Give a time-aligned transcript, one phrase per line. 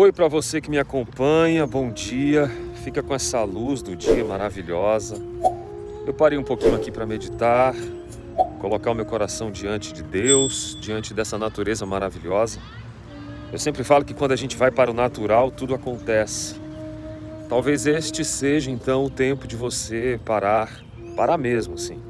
[0.00, 2.48] Oi para você que me acompanha, bom dia.
[2.84, 5.16] Fica com essa luz do dia maravilhosa.
[6.06, 7.74] Eu parei um pouquinho aqui para meditar,
[8.60, 12.60] colocar o meu coração diante de Deus, diante dessa natureza maravilhosa.
[13.52, 16.54] Eu sempre falo que quando a gente vai para o natural, tudo acontece.
[17.48, 20.80] Talvez este seja então o tempo de você parar,
[21.16, 22.00] parar mesmo, sim,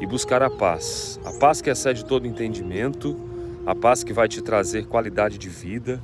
[0.00, 1.20] e buscar a paz.
[1.22, 3.14] A paz que excede todo entendimento,
[3.66, 6.00] a paz que vai te trazer qualidade de vida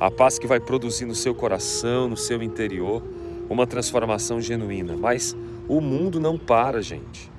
[0.00, 3.02] a paz que vai produzir no seu coração, no seu interior,
[3.50, 4.96] uma transformação genuína.
[4.96, 5.36] Mas
[5.68, 7.30] o mundo não para, gente.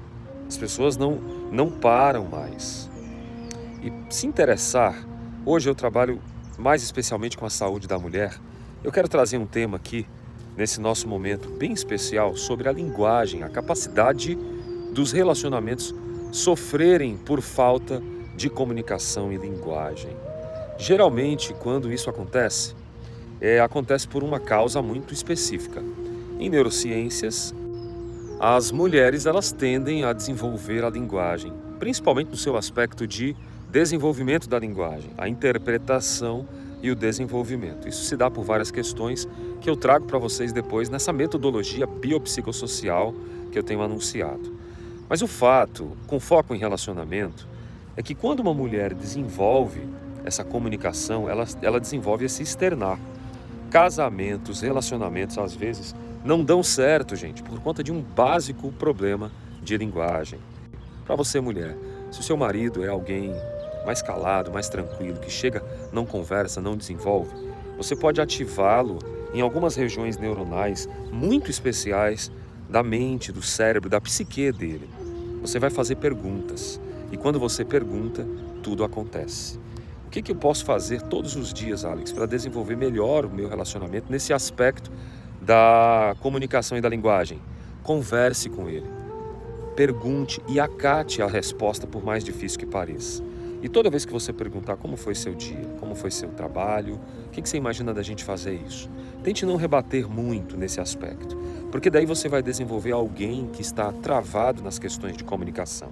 [0.47, 1.19] As pessoas não,
[1.51, 2.89] não param mais.
[3.81, 5.07] E se interessar,
[5.45, 6.19] hoje eu trabalho
[6.57, 8.37] mais especialmente com a saúde da mulher.
[8.83, 10.05] Eu quero trazer um tema aqui,
[10.57, 14.37] nesse nosso momento bem especial, sobre a linguagem, a capacidade
[14.93, 15.95] dos relacionamentos
[16.31, 18.01] sofrerem por falta
[18.35, 20.28] de comunicação e linguagem.
[20.79, 22.73] Geralmente, quando isso acontece,
[23.41, 25.83] é, acontece por uma causa muito específica.
[26.39, 27.53] Em neurociências,
[28.39, 33.35] as mulheres elas tendem a desenvolver a linguagem, principalmente no seu aspecto de
[33.69, 36.47] desenvolvimento da linguagem, a interpretação
[36.81, 37.85] e o desenvolvimento.
[37.85, 39.27] Isso se dá por várias questões
[39.59, 43.13] que eu trago para vocês depois nessa metodologia biopsicossocial
[43.51, 44.55] que eu tenho anunciado.
[45.09, 47.45] Mas o fato, com foco em relacionamento,
[47.97, 49.81] é que quando uma mulher desenvolve
[50.23, 52.99] essa comunicação, ela, ela desenvolve esse externar.
[53.69, 59.31] Casamentos, relacionamentos, às vezes, não dão certo, gente, por conta de um básico problema
[59.61, 60.39] de linguagem.
[61.05, 61.77] Para você, mulher,
[62.11, 63.33] se o seu marido é alguém
[63.85, 67.33] mais calado, mais tranquilo, que chega, não conversa, não desenvolve,
[67.77, 68.99] você pode ativá-lo
[69.33, 72.31] em algumas regiões neuronais muito especiais
[72.69, 74.89] da mente, do cérebro, da psique dele.
[75.41, 76.79] Você vai fazer perguntas
[77.11, 78.27] e quando você pergunta,
[78.61, 79.59] tudo acontece.
[80.09, 83.47] O que, que eu posso fazer todos os dias, Alex, para desenvolver melhor o meu
[83.47, 84.91] relacionamento nesse aspecto
[85.39, 87.39] da comunicação e da linguagem?
[87.83, 88.87] Converse com ele,
[89.75, 93.23] pergunte e acate a resposta, por mais difícil que pareça.
[93.61, 97.29] E toda vez que você perguntar como foi seu dia, como foi seu trabalho, o
[97.29, 98.89] que, que você imagina da gente fazer isso?
[99.23, 101.37] Tente não rebater muito nesse aspecto,
[101.71, 105.91] porque daí você vai desenvolver alguém que está travado nas questões de comunicação.